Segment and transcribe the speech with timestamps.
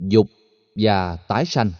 [0.00, 0.26] Dục
[0.76, 1.70] và tái sanh.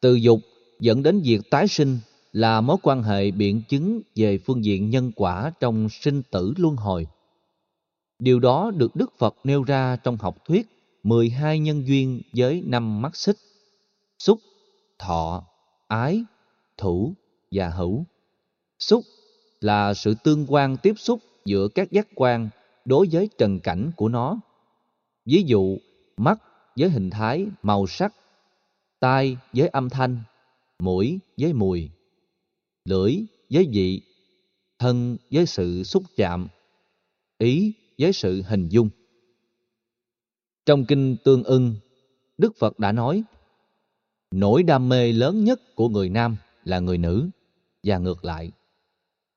[0.00, 0.40] Từ dục
[0.80, 1.98] dẫn đến việc tái sinh
[2.32, 6.76] là mối quan hệ biện chứng về phương diện nhân quả trong sinh tử luân
[6.76, 7.06] hồi.
[8.18, 10.66] Điều đó được Đức Phật nêu ra trong học thuyết
[11.02, 13.36] 12 nhân duyên với năm mắt xích,
[14.18, 14.38] xúc,
[14.98, 15.44] thọ,
[15.88, 16.24] ái,
[16.76, 17.14] thủ
[17.50, 18.04] và hữu.
[18.78, 19.04] Xúc
[19.60, 22.48] là sự tương quan tiếp xúc giữa các giác quan
[22.84, 24.40] đối với trần cảnh của nó.
[25.24, 25.78] Ví dụ,
[26.16, 26.38] mắt
[26.76, 28.14] với hình thái, màu sắc,
[29.00, 30.18] tai với âm thanh,
[30.78, 31.90] mũi với mùi,
[32.84, 33.16] lưỡi
[33.50, 34.02] với vị,
[34.78, 36.48] thân với sự xúc chạm,
[37.38, 38.88] ý với sự hình dung.
[40.66, 41.74] Trong kinh Tương ưng,
[42.38, 43.22] Đức Phật đã nói,
[44.30, 47.28] nỗi đam mê lớn nhất của người nam là người nữ,
[47.82, 48.52] và ngược lại.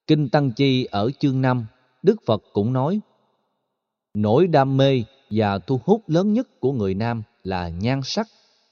[0.08, 1.66] Kinh Tăng Chi ở chương 5,
[2.04, 3.00] Đức Phật cũng nói,
[4.14, 8.28] nỗi đam mê và thu hút lớn nhất của người nam là nhan sắc,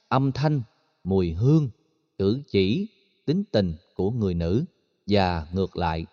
[0.07, 0.61] âm thanh,
[1.03, 1.69] mùi hương,
[2.17, 2.87] cử chỉ,
[3.25, 4.65] tính tình của người nữ
[5.07, 6.05] và ngược lại.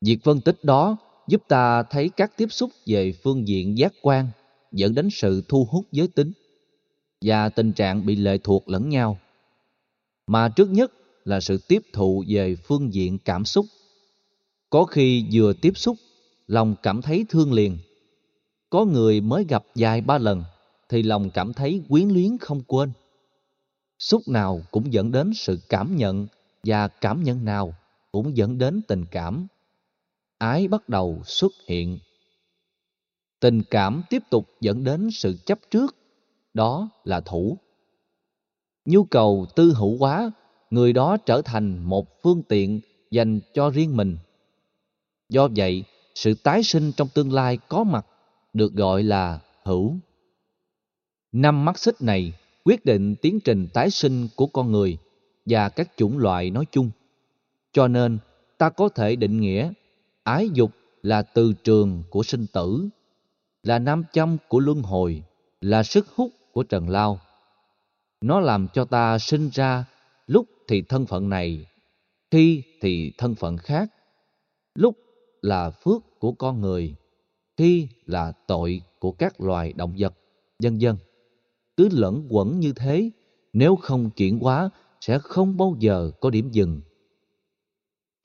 [0.00, 0.96] Việc phân tích đó
[1.28, 4.28] giúp ta thấy các tiếp xúc về phương diện giác quan
[4.72, 6.32] dẫn đến sự thu hút giới tính
[7.24, 9.18] và tình trạng bị lệ thuộc lẫn nhau.
[10.26, 10.92] Mà trước nhất
[11.24, 13.66] là sự tiếp thụ về phương diện cảm xúc.
[14.70, 15.96] Có khi vừa tiếp xúc,
[16.46, 17.78] lòng cảm thấy thương liền.
[18.70, 20.44] Có người mới gặp vài ba lần
[20.92, 22.92] thì lòng cảm thấy quyến luyến không quên.
[23.98, 26.26] Xúc nào cũng dẫn đến sự cảm nhận
[26.64, 27.74] và cảm nhận nào
[28.10, 29.46] cũng dẫn đến tình cảm.
[30.38, 31.98] Ái bắt đầu xuất hiện.
[33.40, 35.96] Tình cảm tiếp tục dẫn đến sự chấp trước,
[36.54, 37.58] đó là thủ.
[38.84, 40.30] Nhu cầu tư hữu hóa,
[40.70, 44.18] người đó trở thành một phương tiện dành cho riêng mình.
[45.28, 48.06] Do vậy, sự tái sinh trong tương lai có mặt
[48.52, 49.96] được gọi là hữu.
[51.32, 52.32] Năm mắt xích này
[52.64, 54.98] quyết định tiến trình tái sinh của con người
[55.46, 56.90] và các chủng loại nói chung.
[57.72, 58.18] Cho nên,
[58.58, 59.72] ta có thể định nghĩa
[60.22, 60.70] ái dục
[61.02, 62.88] là từ trường của sinh tử,
[63.62, 65.22] là nam châm của luân hồi,
[65.60, 67.20] là sức hút của trần lao.
[68.20, 69.84] Nó làm cho ta sinh ra
[70.26, 71.66] lúc thì thân phận này,
[72.30, 73.88] khi thì thân phận khác,
[74.74, 74.96] lúc
[75.42, 76.94] là phước của con người,
[77.56, 80.14] khi là tội của các loài động vật,
[80.58, 80.96] vân vân.
[81.76, 83.10] Cứ lẫn quẩn như thế,
[83.52, 86.80] nếu không chuyển hóa sẽ không bao giờ có điểm dừng.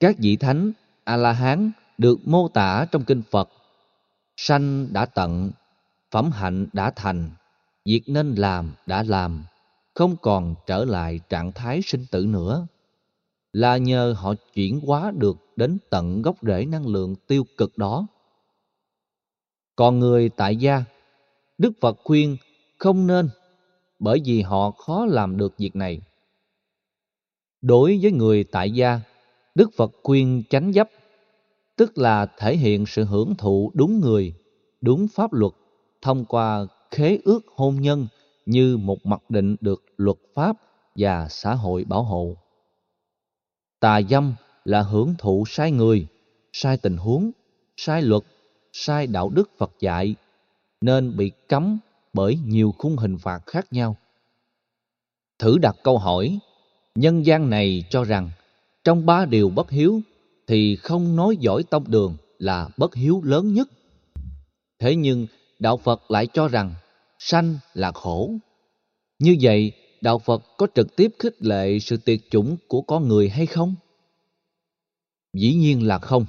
[0.00, 0.72] Các vị thánh,
[1.04, 3.48] A-la-hán được mô tả trong kinh Phật.
[4.36, 5.50] Sanh đã tận,
[6.10, 7.30] phẩm hạnh đã thành,
[7.84, 9.44] việc nên làm đã làm,
[9.94, 12.66] không còn trở lại trạng thái sinh tử nữa.
[13.52, 18.06] Là nhờ họ chuyển hóa được đến tận gốc rễ năng lượng tiêu cực đó.
[19.76, 20.84] Còn người tại gia,
[21.58, 22.36] Đức Phật khuyên
[22.78, 23.28] không nên
[23.98, 26.00] bởi vì họ khó làm được việc này.
[27.62, 29.00] Đối với người tại gia,
[29.54, 30.88] Đức Phật khuyên chánh dấp,
[31.76, 34.34] tức là thể hiện sự hưởng thụ đúng người,
[34.80, 35.52] đúng pháp luật
[36.02, 38.06] thông qua khế ước hôn nhân
[38.46, 40.56] như một mặc định được luật pháp
[40.94, 42.36] và xã hội bảo hộ.
[43.80, 44.34] Tà dâm
[44.64, 46.06] là hưởng thụ sai người,
[46.52, 47.30] sai tình huống,
[47.76, 48.22] sai luật,
[48.72, 50.14] sai đạo đức Phật dạy,
[50.80, 51.78] nên bị cấm
[52.18, 53.96] bởi nhiều khung hình phạt khác nhau.
[55.38, 56.38] Thử đặt câu hỏi,
[56.94, 58.30] nhân gian này cho rằng
[58.84, 60.00] trong ba điều bất hiếu
[60.46, 63.68] thì không nói giỏi tông đường là bất hiếu lớn nhất.
[64.78, 65.26] Thế nhưng
[65.58, 66.74] đạo Phật lại cho rằng
[67.18, 68.32] sanh là khổ.
[69.18, 73.28] Như vậy, đạo Phật có trực tiếp khích lệ sự tuyệt chủng của con người
[73.28, 73.74] hay không?
[75.34, 76.26] Dĩ nhiên là không.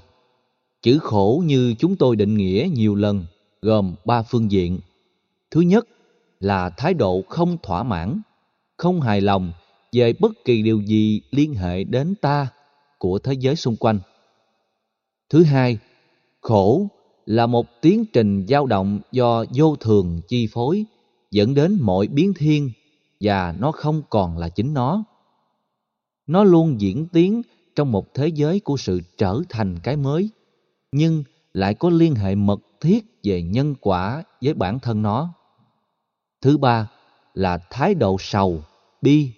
[0.82, 3.26] Chữ khổ như chúng tôi định nghĩa nhiều lần
[3.62, 4.80] gồm ba phương diện.
[5.52, 5.88] Thứ nhất
[6.40, 8.22] là thái độ không thỏa mãn,
[8.78, 9.52] không hài lòng
[9.92, 12.48] về bất kỳ điều gì liên hệ đến ta
[12.98, 14.00] của thế giới xung quanh.
[15.30, 15.78] Thứ hai,
[16.42, 16.88] khổ
[17.26, 20.86] là một tiến trình dao động do vô thường chi phối
[21.32, 22.72] dẫn đến mọi biến thiên
[23.20, 25.04] và nó không còn là chính nó.
[26.28, 27.42] Nó luôn diễn tiến
[27.76, 30.30] trong một thế giới của sự trở thành cái mới,
[30.92, 31.24] nhưng
[31.54, 35.34] lại có liên hệ mật thiết về nhân quả với bản thân nó.
[36.42, 36.88] Thứ ba
[37.34, 38.64] là thái độ sầu,
[39.02, 39.32] bi,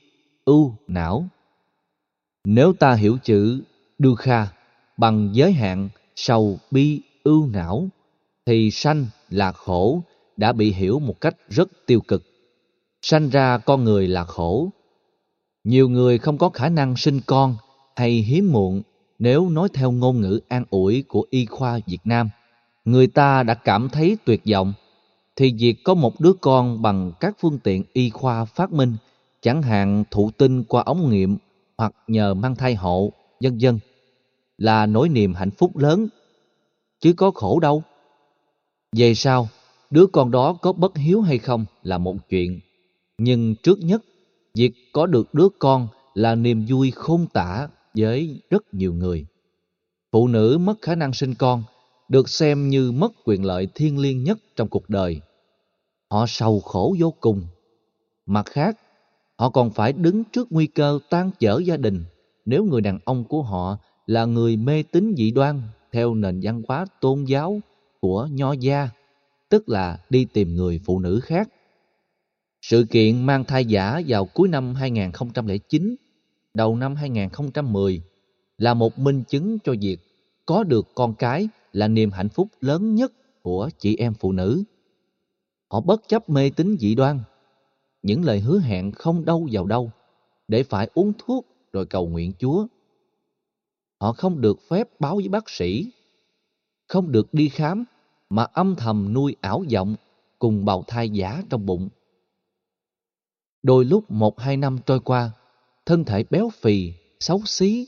[0.45, 1.25] ưu, não.
[2.45, 3.62] Nếu ta hiểu chữ
[4.00, 4.48] Dukha
[4.98, 7.88] bằng giới hạn sầu, bi, ưu não,
[8.45, 10.01] thì sanh là khổ
[10.38, 12.24] đã bị hiểu một cách rất tiêu cực.
[13.01, 14.69] Sanh ra con người là khổ.
[15.63, 17.56] Nhiều người không có khả năng sinh con
[17.95, 18.81] hay hiếm muộn
[19.19, 22.30] nếu nói theo ngôn ngữ an ủi của y khoa Việt Nam.
[22.86, 24.74] Người ta đã cảm thấy tuyệt vọng
[25.36, 28.95] thì việc có một đứa con bằng các phương tiện y khoa phát minh,
[29.42, 31.38] chẳng hạn thụ tinh qua ống nghiệm
[31.78, 33.80] hoặc nhờ mang thai hộ, vân vân
[34.57, 36.07] là nỗi niềm hạnh phúc lớn,
[37.00, 37.83] chứ có khổ đâu.
[38.95, 39.50] Về sau,
[39.89, 42.60] đứa con đó có bất hiếu hay không là một chuyện,
[43.18, 44.01] nhưng trước nhất,
[44.56, 49.25] việc có được đứa con là niềm vui khôn tả với rất nhiều người.
[50.12, 51.63] Phụ nữ mất khả năng sinh con
[52.12, 55.22] được xem như mất quyền lợi thiêng liêng nhất trong cuộc đời.
[56.10, 57.42] Họ sầu khổ vô cùng.
[58.25, 58.78] Mặt khác,
[59.40, 62.04] họ còn phải đứng trước nguy cơ tan vỡ gia đình
[62.46, 65.62] nếu người đàn ông của họ là người mê tín dị đoan
[65.92, 67.60] theo nền văn hóa tôn giáo
[68.00, 68.90] của Nho gia,
[69.50, 71.50] tức là đi tìm người phụ nữ khác.
[72.62, 75.96] Sự kiện mang thai giả vào cuối năm 2009,
[76.54, 78.02] đầu năm 2010
[78.58, 80.00] là một minh chứng cho việc
[80.46, 84.64] có được con cái là niềm hạnh phúc lớn nhất của chị em phụ nữ.
[85.72, 87.20] Họ bất chấp mê tín dị đoan,
[88.02, 89.92] những lời hứa hẹn không đâu vào đâu,
[90.48, 92.68] để phải uống thuốc rồi cầu nguyện Chúa.
[94.02, 95.92] Họ không được phép báo với bác sĩ,
[96.88, 97.86] không được đi khám
[98.30, 99.96] mà âm thầm nuôi ảo vọng
[100.40, 101.90] cùng bào thai giả trong bụng.
[103.64, 105.32] Đôi lúc một hai năm trôi qua,
[105.86, 107.88] thân thể béo phì, xấu xí.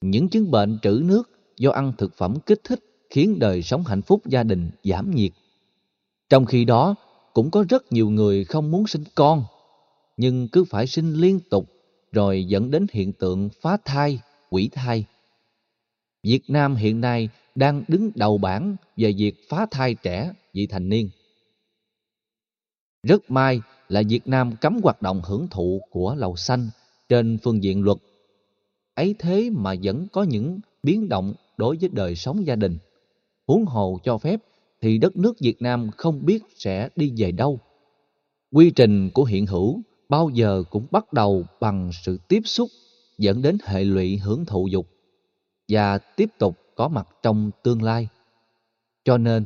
[0.00, 1.29] Những chứng bệnh trữ nước
[1.60, 2.80] do ăn thực phẩm kích thích
[3.10, 5.32] khiến đời sống hạnh phúc gia đình giảm nhiệt.
[6.28, 6.94] Trong khi đó,
[7.32, 9.44] cũng có rất nhiều người không muốn sinh con,
[10.16, 11.66] nhưng cứ phải sinh liên tục
[12.12, 14.20] rồi dẫn đến hiện tượng phá thai,
[14.50, 15.04] quỷ thai.
[16.22, 20.88] Việt Nam hiện nay đang đứng đầu bảng về việc phá thai trẻ vị thành
[20.88, 21.10] niên.
[23.02, 26.70] Rất may là Việt Nam cấm hoạt động hưởng thụ của lầu xanh
[27.08, 27.98] trên phương diện luật.
[28.94, 32.78] Ấy thế mà vẫn có những biến động đối với đời sống gia đình.
[33.46, 34.40] Huống hồ cho phép
[34.80, 37.60] thì đất nước Việt Nam không biết sẽ đi về đâu.
[38.52, 42.68] Quy trình của hiện hữu bao giờ cũng bắt đầu bằng sự tiếp xúc
[43.18, 44.86] dẫn đến hệ lụy hưởng thụ dục
[45.68, 48.08] và tiếp tục có mặt trong tương lai.
[49.04, 49.44] Cho nên,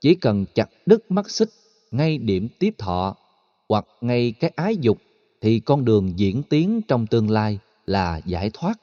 [0.00, 1.48] chỉ cần chặt đứt mắt xích
[1.90, 3.16] ngay điểm tiếp thọ
[3.68, 4.98] hoặc ngay cái ái dục
[5.40, 8.80] thì con đường diễn tiến trong tương lai là giải thoát.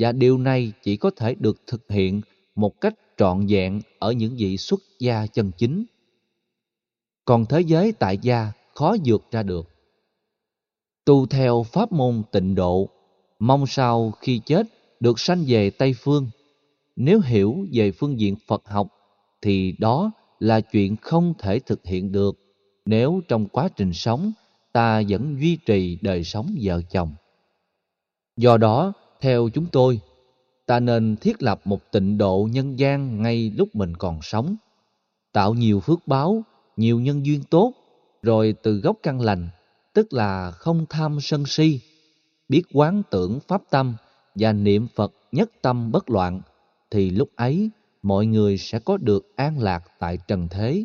[0.00, 2.20] Và điều này chỉ có thể được thực hiện
[2.54, 5.84] một cách trọn vẹn ở những vị xuất gia chân chính.
[7.24, 9.68] Còn thế giới tại gia khó vượt ra được.
[11.04, 12.88] Tu theo pháp môn tịnh độ,
[13.38, 14.66] mong sao khi chết
[15.00, 16.30] được sanh về Tây Phương.
[16.96, 18.88] Nếu hiểu về phương diện Phật học
[19.42, 22.38] thì đó là chuyện không thể thực hiện được
[22.84, 24.32] nếu trong quá trình sống
[24.72, 27.14] ta vẫn duy trì đời sống vợ chồng.
[28.36, 30.00] Do đó, theo chúng tôi,
[30.66, 34.56] ta nên thiết lập một tịnh độ nhân gian ngay lúc mình còn sống,
[35.32, 36.42] tạo nhiều phước báo,
[36.76, 37.72] nhiều nhân duyên tốt,
[38.22, 39.48] rồi từ gốc căn lành,
[39.94, 41.80] tức là không tham sân si,
[42.48, 43.94] biết quán tưởng pháp tâm
[44.34, 46.40] và niệm Phật nhất tâm bất loạn,
[46.90, 47.70] thì lúc ấy
[48.02, 50.84] mọi người sẽ có được an lạc tại trần thế.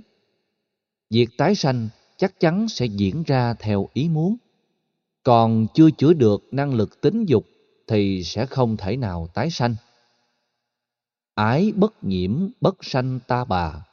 [1.10, 4.36] Việc tái sanh chắc chắn sẽ diễn ra theo ý muốn.
[5.24, 7.46] Còn chưa chữa được năng lực tính dục
[7.88, 9.76] thì sẽ không thể nào tái sanh.
[11.36, 13.86] Ái bất nhiễm bất sanh ta bà,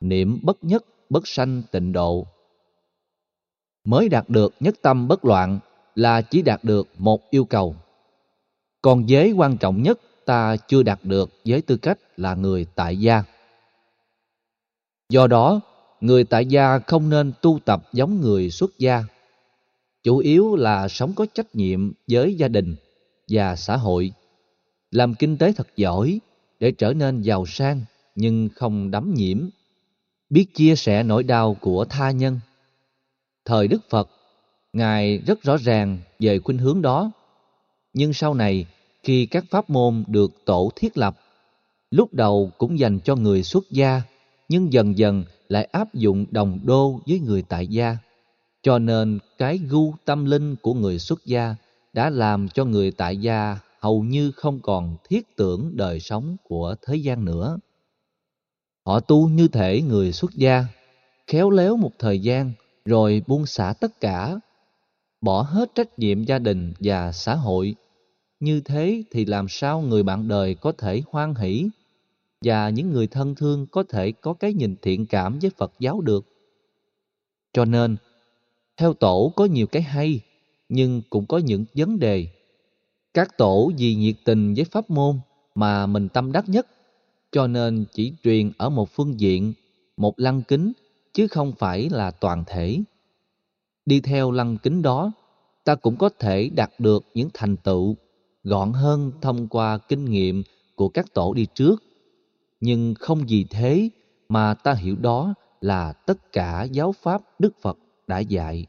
[0.00, 2.26] niệm bất nhất bất sanh tịnh độ.
[3.84, 5.58] Mới đạt được nhất tâm bất loạn
[5.94, 7.76] là chỉ đạt được một yêu cầu.
[8.82, 12.96] Còn giới quan trọng nhất ta chưa đạt được với tư cách là người tại
[12.96, 13.22] gia.
[15.08, 15.60] Do đó,
[16.00, 19.02] người tại gia không nên tu tập giống người xuất gia.
[20.02, 22.76] Chủ yếu là sống có trách nhiệm với gia đình
[23.30, 24.12] và xã hội,
[24.90, 26.20] làm kinh tế thật giỏi
[26.60, 27.80] để trở nên giàu sang
[28.14, 29.48] nhưng không đắm nhiễm,
[30.30, 32.40] biết chia sẻ nỗi đau của tha nhân.
[33.44, 34.08] Thời Đức Phật,
[34.72, 37.10] Ngài rất rõ ràng về khuynh hướng đó,
[37.92, 38.66] nhưng sau này
[39.02, 41.16] khi các pháp môn được tổ thiết lập,
[41.90, 44.02] lúc đầu cũng dành cho người xuất gia,
[44.48, 47.96] nhưng dần dần lại áp dụng đồng đô với người tại gia.
[48.62, 51.54] Cho nên cái gu tâm linh của người xuất gia
[51.92, 56.74] đã làm cho người tại gia hầu như không còn thiết tưởng đời sống của
[56.86, 57.58] thế gian nữa.
[58.86, 60.64] Họ tu như thể người xuất gia,
[61.26, 62.52] khéo léo một thời gian
[62.84, 64.38] rồi buông xả tất cả,
[65.20, 67.74] bỏ hết trách nhiệm gia đình và xã hội.
[68.40, 71.68] Như thế thì làm sao người bạn đời có thể hoan hỷ
[72.44, 76.00] và những người thân thương có thể có cái nhìn thiện cảm với Phật giáo
[76.00, 76.26] được.
[77.52, 77.96] Cho nên,
[78.76, 80.20] theo tổ có nhiều cái hay,
[80.70, 82.26] nhưng cũng có những vấn đề.
[83.14, 85.20] Các tổ vì nhiệt tình với pháp môn
[85.54, 86.66] mà mình tâm đắc nhất,
[87.32, 89.52] cho nên chỉ truyền ở một phương diện,
[89.96, 90.72] một lăng kính
[91.12, 92.80] chứ không phải là toàn thể.
[93.86, 95.12] Đi theo lăng kính đó,
[95.64, 97.96] ta cũng có thể đạt được những thành tựu
[98.44, 100.42] gọn hơn thông qua kinh nghiệm
[100.74, 101.82] của các tổ đi trước.
[102.60, 103.88] Nhưng không vì thế
[104.28, 108.66] mà ta hiểu đó là tất cả giáo pháp Đức Phật đã dạy.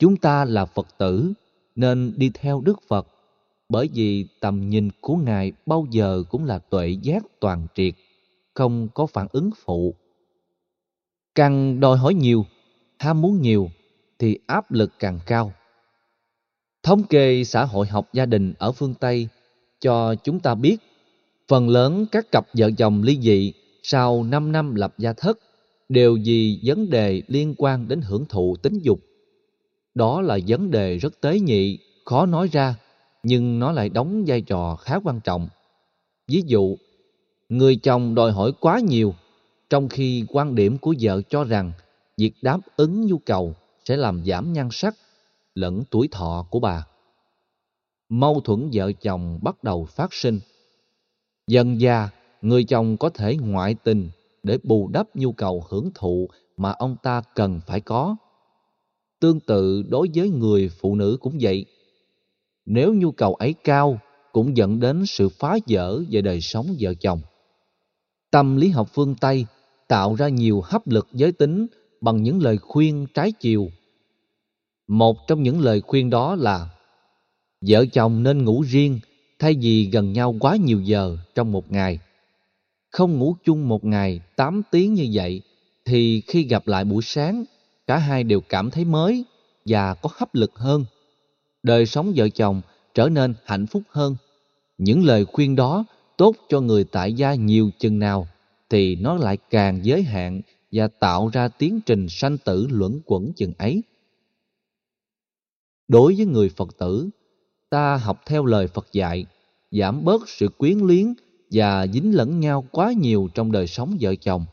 [0.00, 1.32] Chúng ta là Phật tử
[1.74, 3.06] nên đi theo Đức Phật
[3.68, 7.94] bởi vì tầm nhìn của Ngài bao giờ cũng là tuệ giác toàn triệt,
[8.54, 9.94] không có phản ứng phụ.
[11.34, 12.46] Càng đòi hỏi nhiều,
[12.98, 13.70] ham muốn nhiều
[14.18, 15.52] thì áp lực càng cao.
[16.82, 19.28] Thống kê xã hội học gia đình ở phương Tây
[19.80, 20.76] cho chúng ta biết
[21.48, 23.52] phần lớn các cặp vợ chồng ly dị
[23.82, 25.38] sau 5 năm lập gia thất
[25.88, 29.00] đều vì vấn đề liên quan đến hưởng thụ tính dục.
[30.00, 32.74] Đó là vấn đề rất tế nhị, khó nói ra,
[33.22, 35.48] nhưng nó lại đóng vai trò khá quan trọng.
[36.28, 36.76] Ví dụ,
[37.48, 39.14] người chồng đòi hỏi quá nhiều,
[39.70, 41.72] trong khi quan điểm của vợ cho rằng
[42.16, 43.54] việc đáp ứng nhu cầu
[43.84, 44.96] sẽ làm giảm nhan sắc
[45.54, 46.86] lẫn tuổi thọ của bà.
[48.08, 50.40] Mâu thuẫn vợ chồng bắt đầu phát sinh.
[51.46, 52.08] Dần già,
[52.42, 54.10] người chồng có thể ngoại tình
[54.42, 58.16] để bù đắp nhu cầu hưởng thụ mà ông ta cần phải có.
[59.20, 61.64] Tương tự đối với người phụ nữ cũng vậy.
[62.66, 63.98] Nếu nhu cầu ấy cao,
[64.32, 67.20] cũng dẫn đến sự phá vỡ về đời sống vợ chồng.
[68.30, 69.46] Tâm lý học phương Tây
[69.88, 71.66] tạo ra nhiều hấp lực giới tính
[72.00, 73.70] bằng những lời khuyên trái chiều.
[74.88, 76.68] Một trong những lời khuyên đó là
[77.66, 79.00] vợ chồng nên ngủ riêng
[79.38, 81.98] thay vì gần nhau quá nhiều giờ trong một ngày
[82.90, 85.42] không ngủ chung một ngày 8 tiếng như vậy
[85.84, 87.44] thì khi gặp lại buổi sáng,
[87.90, 89.24] cả hai đều cảm thấy mới
[89.64, 90.84] và có hấp lực hơn.
[91.62, 92.60] Đời sống vợ chồng
[92.94, 94.16] trở nên hạnh phúc hơn.
[94.78, 95.84] Những lời khuyên đó
[96.16, 98.28] tốt cho người tại gia nhiều chừng nào
[98.68, 100.40] thì nó lại càng giới hạn
[100.72, 103.82] và tạo ra tiến trình sanh tử luẩn quẩn chừng ấy.
[105.88, 107.08] Đối với người Phật tử,
[107.70, 109.26] ta học theo lời Phật dạy,
[109.70, 111.14] giảm bớt sự quyến luyến
[111.50, 114.46] và dính lẫn nhau quá nhiều trong đời sống vợ chồng.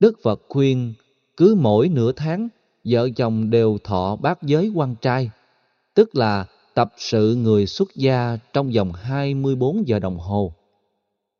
[0.00, 0.94] Đức Phật khuyên
[1.40, 2.48] cứ mỗi nửa tháng
[2.84, 5.30] vợ chồng đều thọ bát giới quan trai,
[5.94, 10.52] tức là tập sự người xuất gia trong vòng 24 giờ đồng hồ.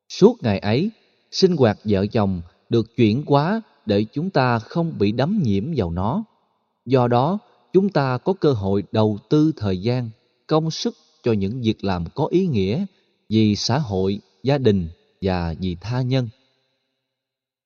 [0.09, 0.90] Suốt ngày ấy,
[1.30, 5.90] sinh hoạt vợ chồng được chuyển hóa để chúng ta không bị đắm nhiễm vào
[5.90, 6.25] nó.
[6.87, 7.38] Do đó,
[7.73, 10.11] chúng ta có cơ hội đầu tư thời gian,
[10.47, 12.85] công sức cho những việc làm có ý nghĩa
[13.28, 14.88] vì xã hội, gia đình
[15.23, 16.28] và vì tha nhân.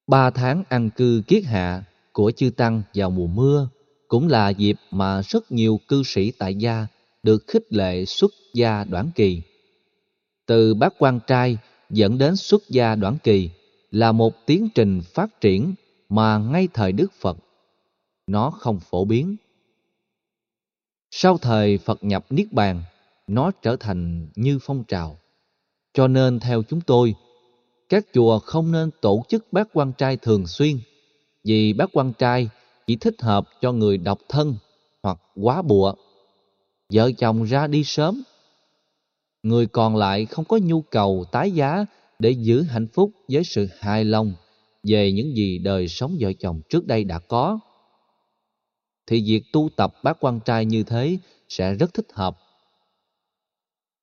[0.06, 1.84] Ba tháng ăn cư kiết hạ
[2.14, 3.68] của chư Tăng vào mùa mưa
[4.08, 6.86] cũng là dịp mà rất nhiều cư sĩ tại gia
[7.22, 9.42] được khích lệ xuất gia đoạn kỳ.
[10.46, 11.58] Từ bác quan trai
[11.90, 13.50] dẫn đến xuất gia đoạn kỳ
[13.90, 15.74] là một tiến trình phát triển
[16.08, 17.36] mà ngay thời Đức Phật
[18.26, 19.36] nó không phổ biến.
[21.10, 22.82] Sau thời Phật nhập Niết Bàn,
[23.26, 25.18] nó trở thành như phong trào.
[25.92, 27.14] Cho nên theo chúng tôi,
[27.88, 30.78] các chùa không nên tổ chức bát quan trai thường xuyên,
[31.44, 32.48] vì bát quan trai
[32.86, 34.56] chỉ thích hợp cho người độc thân
[35.02, 35.94] hoặc quá bụa.
[36.92, 38.22] Vợ chồng ra đi sớm,
[39.42, 41.84] người còn lại không có nhu cầu tái giá
[42.18, 44.32] để giữ hạnh phúc với sự hài lòng
[44.82, 47.58] về những gì đời sống vợ chồng trước đây đã có.
[49.06, 52.36] Thì việc tu tập bát quan trai như thế sẽ rất thích hợp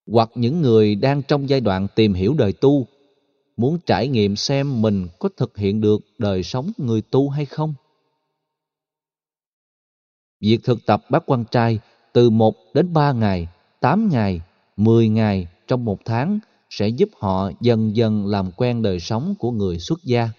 [0.08, 2.88] hoặc những người đang trong giai đoạn tìm hiểu đời tu,
[3.62, 7.74] muốn trải nghiệm xem mình có thực hiện được đời sống người tu hay không.
[10.40, 11.80] Việc thực tập bát quan trai
[12.14, 13.48] từ 1 đến 3 ngày,
[13.80, 14.42] 8 ngày,
[14.78, 16.40] 10 ngày trong một tháng
[16.70, 20.30] sẽ giúp họ dần dần làm quen đời sống của người xuất gia.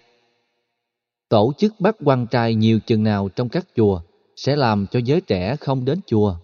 [1.29, 4.01] Tổ chức bát quan trai nhiều chừng nào trong các chùa
[4.35, 6.35] sẽ làm cho giới trẻ không đến chùa.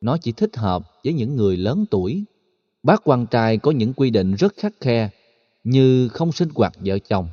[0.00, 2.24] Nó chỉ thích hợp với những người lớn tuổi
[2.82, 5.10] Bác quan trai có những quy định rất khắc khe
[5.64, 7.28] như không sinh hoạt vợ chồng,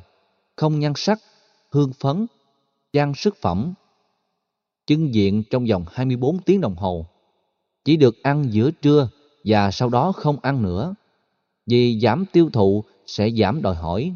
[0.56, 1.18] không nhan sắc,
[1.70, 2.26] hương phấn,
[2.92, 3.74] trang sức phẩm,
[4.86, 7.06] Chứng diện trong vòng 24 tiếng đồng hồ,
[7.84, 9.08] chỉ được ăn giữa trưa
[9.44, 10.94] và sau đó không ăn nữa,
[11.66, 14.12] vì giảm tiêu thụ sẽ giảm đòi hỏi.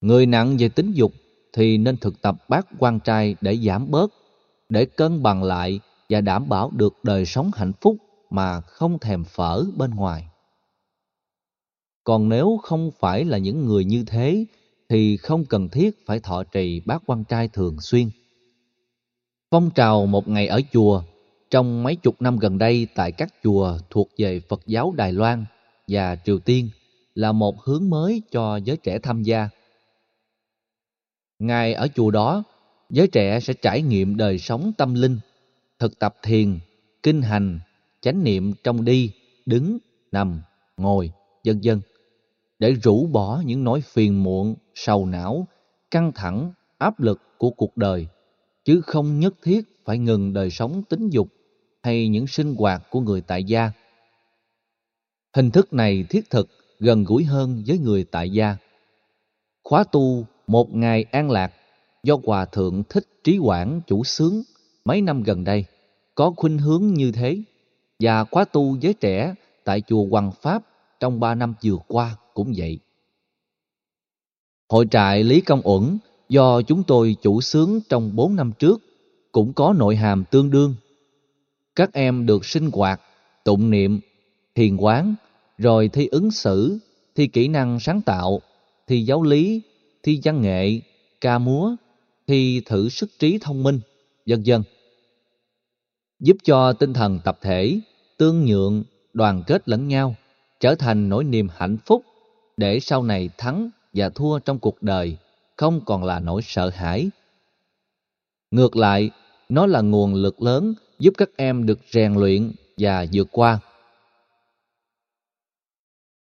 [0.00, 1.12] Người nặng về tính dục
[1.52, 4.12] thì nên thực tập bát quan trai để giảm bớt,
[4.68, 7.96] để cân bằng lại và đảm bảo được đời sống hạnh phúc
[8.30, 10.28] mà không thèm phở bên ngoài.
[12.08, 14.44] Còn nếu không phải là những người như thế
[14.88, 18.10] thì không cần thiết phải thọ trì bát quan trai thường xuyên.
[19.50, 21.02] Phong trào một ngày ở chùa
[21.50, 25.44] trong mấy chục năm gần đây tại các chùa thuộc về Phật giáo Đài Loan
[25.88, 26.70] và Triều Tiên
[27.14, 29.48] là một hướng mới cho giới trẻ tham gia.
[31.38, 32.42] Ngài ở chùa đó,
[32.90, 35.18] giới trẻ sẽ trải nghiệm đời sống tâm linh,
[35.78, 36.58] thực tập thiền,
[37.02, 37.60] kinh hành,
[38.00, 39.10] chánh niệm trong đi,
[39.46, 39.78] đứng,
[40.12, 40.40] nằm,
[40.76, 41.10] ngồi,
[41.44, 41.80] vân vân
[42.58, 45.46] để rũ bỏ những nỗi phiền muộn, sầu não,
[45.90, 48.06] căng thẳng, áp lực của cuộc đời,
[48.64, 51.28] chứ không nhất thiết phải ngừng đời sống tính dục
[51.82, 53.70] hay những sinh hoạt của người tại gia.
[55.36, 56.48] Hình thức này thiết thực,
[56.78, 58.56] gần gũi hơn với người tại gia.
[59.64, 61.52] Khóa tu một ngày an lạc
[62.02, 64.42] do Hòa Thượng Thích Trí Quảng chủ xướng
[64.84, 65.64] mấy năm gần đây
[66.14, 67.42] có khuynh hướng như thế
[68.00, 69.34] và khóa tu giới trẻ
[69.64, 70.62] tại chùa Hoàng Pháp
[71.00, 72.78] trong ba năm vừa qua cũng vậy.
[74.68, 78.80] Hội trại Lý Công Uẩn do chúng tôi chủ xướng trong bốn năm trước
[79.32, 80.74] cũng có nội hàm tương đương.
[81.74, 83.00] Các em được sinh hoạt,
[83.44, 84.00] tụng niệm,
[84.54, 85.14] thiền quán,
[85.58, 86.78] rồi thi ứng xử,
[87.14, 88.40] thi kỹ năng sáng tạo,
[88.86, 89.62] thi giáo lý,
[90.02, 90.80] thi văn nghệ,
[91.20, 91.74] ca múa,
[92.26, 93.80] thi thử sức trí thông minh,
[94.26, 94.62] vân vân.
[96.20, 97.80] Giúp cho tinh thần tập thể,
[98.16, 100.14] tương nhượng, đoàn kết lẫn nhau,
[100.60, 102.04] trở thành nỗi niềm hạnh phúc
[102.56, 105.16] để sau này thắng và thua trong cuộc đời
[105.56, 107.10] không còn là nỗi sợ hãi.
[108.50, 109.10] Ngược lại,
[109.48, 113.58] nó là nguồn lực lớn giúp các em được rèn luyện và vượt qua.